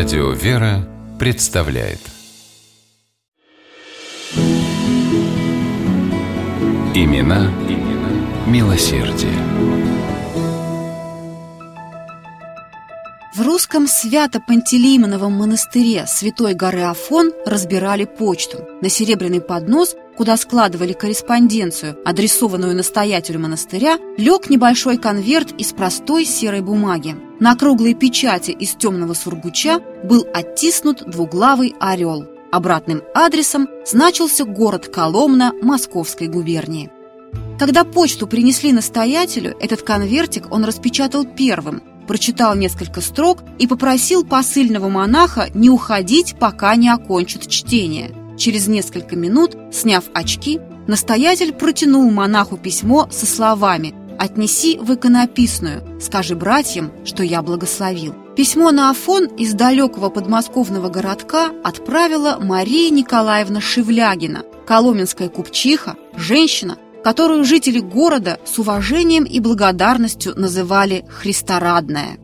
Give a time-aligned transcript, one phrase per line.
[0.00, 0.78] Радио «Вера»
[1.18, 1.98] представляет
[6.94, 9.36] Имена, имена милосердие.
[13.36, 18.66] В русском Свято-Пантелеймоновом монастыре Святой горы Афон разбирали почту.
[18.80, 26.60] На серебряный поднос, куда складывали корреспонденцию, адресованную настоятелю монастыря, лег небольшой конверт из простой серой
[26.60, 27.16] бумаги.
[27.40, 32.26] На круглой печати из темного сургуча был оттиснут двуглавый орел.
[32.52, 36.90] Обратным адресом значился город Коломна Московской губернии.
[37.58, 44.90] Когда почту принесли настоятелю, этот конвертик он распечатал первым, прочитал несколько строк и попросил посыльного
[44.90, 48.19] монаха не уходить, пока не окончит чтение.
[48.40, 56.34] Через несколько минут, сняв очки, настоятель протянул монаху письмо со словами «Отнеси в иконописную, скажи
[56.34, 58.14] братьям, что я благословил».
[58.36, 67.44] Письмо на Афон из далекого подмосковного городка отправила Мария Николаевна Шевлягина, коломенская купчиха, женщина, которую
[67.44, 72.16] жители города с уважением и благодарностью называли «Христорадная».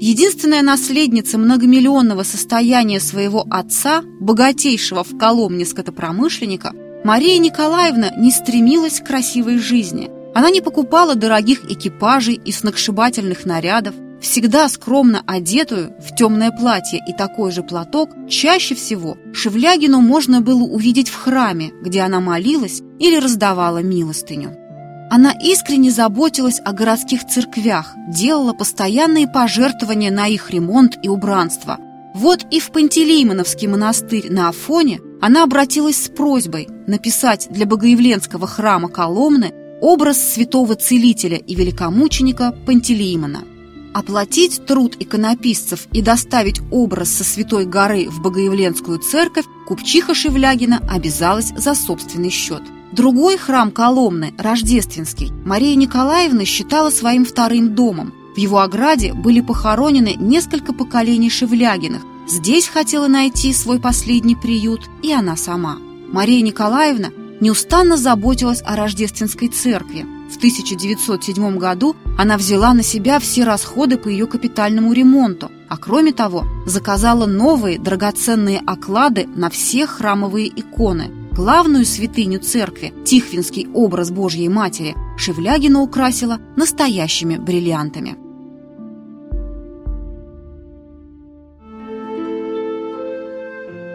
[0.00, 6.72] Единственная наследница многомиллионного состояния своего отца, богатейшего в Коломне скотопромышленника,
[7.04, 10.10] Мария Николаевна не стремилась к красивой жизни.
[10.34, 17.12] Она не покупала дорогих экипажей и сногсшибательных нарядов, всегда скромно одетую в темное платье и
[17.12, 23.18] такой же платок, чаще всего Шевлягину можно было увидеть в храме, где она молилась или
[23.18, 24.63] раздавала милостыню.
[25.16, 31.78] Она искренне заботилась о городских церквях, делала постоянные пожертвования на их ремонт и убранство.
[32.14, 38.88] Вот и в Пантелеймоновский монастырь на Афоне она обратилась с просьбой написать для Богоявленского храма
[38.88, 43.44] Коломны образ святого целителя и великомученика Пантелеймона–
[43.94, 51.52] Оплатить труд иконописцев и доставить образ со Святой горы в Богоявленскую церковь купчиха Шевлягина обязалась
[51.56, 52.62] за собственный счет.
[52.94, 58.14] Другой храм Коломны, Рождественский, Мария Николаевна считала своим вторым домом.
[58.36, 62.02] В его ограде были похоронены несколько поколений Шевлягиных.
[62.28, 65.78] Здесь хотела найти свой последний приют и она сама.
[66.12, 67.08] Мария Николаевна
[67.40, 70.06] неустанно заботилась о Рождественской церкви.
[70.30, 76.12] В 1907 году она взяла на себя все расходы по ее капитальному ремонту, а кроме
[76.12, 81.23] того заказала новые драгоценные оклады на все храмовые иконы.
[81.34, 88.16] Главную святыню церкви, Тихвинский образ Божьей Матери, Шевлягина украсила настоящими бриллиантами.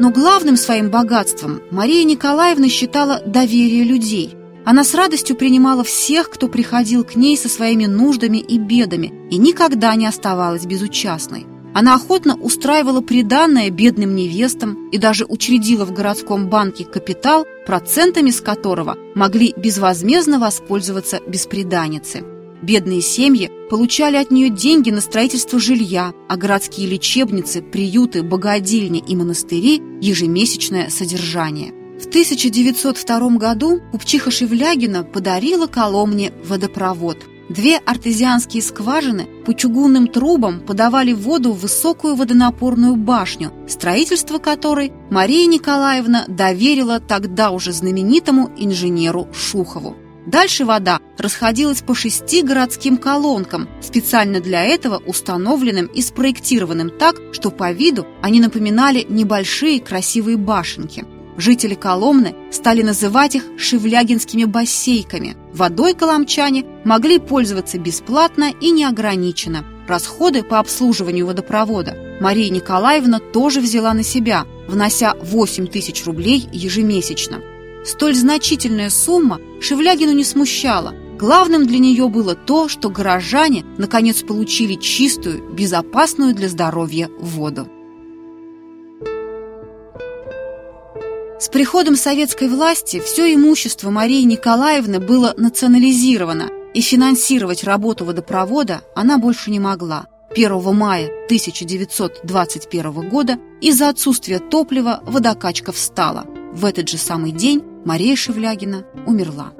[0.00, 6.48] Но главным своим богатством Мария Николаевна считала доверие людей– она с радостью принимала всех, кто
[6.48, 11.46] приходил к ней со своими нуждами и бедами, и никогда не оставалась безучастной.
[11.74, 18.40] Она охотно устраивала приданное бедным невестам и даже учредила в городском банке капитал, процентами с
[18.40, 22.24] которого могли безвозмездно воспользоваться бесприданницы.
[22.62, 29.16] Бедные семьи получали от нее деньги на строительство жилья, а городские лечебницы, приюты, богадельни и
[29.16, 37.18] монастыри– ежемесячное содержание– в 1902 году купчиха Шевлягина подарила Коломне водопровод.
[37.48, 45.46] Две артезианские скважины по чугунным трубам подавали воду в высокую водонапорную башню, строительство которой Мария
[45.46, 49.94] Николаевна доверила тогда уже знаменитому инженеру Шухову.
[50.26, 57.50] Дальше вода расходилась по шести городским колонкам, специально для этого установленным и спроектированным так, что
[57.50, 61.04] по виду они напоминали небольшие красивые башенки.
[61.36, 65.36] Жители Коломны стали называть их шевлягинскими бассейками.
[65.52, 69.64] Водой коломчане могли пользоваться бесплатно и неограниченно.
[69.88, 77.40] Расходы по обслуживанию водопровода Мария Николаевна тоже взяла на себя, внося 8 тысяч рублей ежемесячно.
[77.84, 80.94] Столь значительная сумма Шевлягину не смущала.
[81.18, 87.68] Главным для нее было то, что горожане наконец получили чистую, безопасную для здоровья воду.
[91.38, 99.18] С приходом советской власти все имущество Марии Николаевны было национализировано, и финансировать работу водопровода она
[99.18, 100.06] больше не могла.
[100.34, 106.24] 1 мая 1921 года из-за отсутствия топлива водокачка встала.
[106.52, 109.52] В этот же самый день Мария Шевлягина умерла.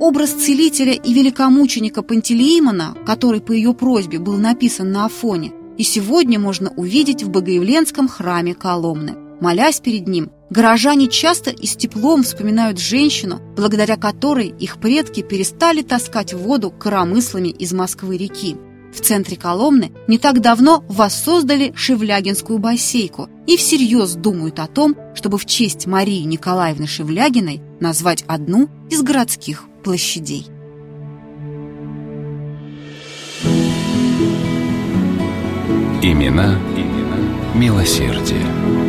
[0.00, 6.38] Образ целителя и великомученика Пантелеимона, который по ее просьбе был написан на Афоне, и сегодня
[6.38, 9.16] можно увидеть в Богоявленском храме Коломны.
[9.40, 15.82] Молясь перед ним, горожане часто и с теплом вспоминают женщину, благодаря которой их предки перестали
[15.82, 18.56] таскать воду коромыслами из Москвы-реки.
[18.92, 25.38] В центре Коломны не так давно воссоздали Шевлягинскую бассейку и всерьез думают о том, чтобы
[25.38, 30.46] в честь Марии Николаевны Шевлягиной назвать одну из городских площадей.
[36.02, 37.16] Имена, имена
[37.54, 38.81] милосердие.